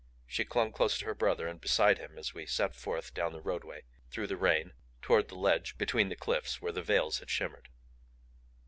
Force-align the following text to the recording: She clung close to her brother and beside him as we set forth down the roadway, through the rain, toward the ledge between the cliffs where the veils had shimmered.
She 0.25 0.45
clung 0.45 0.71
close 0.71 0.97
to 0.97 1.05
her 1.05 1.13
brother 1.13 1.47
and 1.47 1.61
beside 1.61 1.99
him 1.99 2.17
as 2.17 2.33
we 2.33 2.47
set 2.47 2.73
forth 2.73 3.13
down 3.13 3.33
the 3.33 3.39
roadway, 3.39 3.83
through 4.09 4.25
the 4.25 4.35
rain, 4.35 4.73
toward 4.99 5.27
the 5.27 5.35
ledge 5.35 5.77
between 5.77 6.09
the 6.09 6.15
cliffs 6.15 6.59
where 6.59 6.71
the 6.73 6.81
veils 6.81 7.19
had 7.19 7.29
shimmered. 7.29 7.69